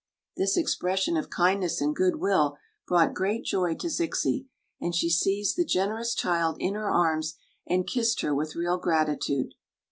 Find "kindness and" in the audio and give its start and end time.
1.29-1.95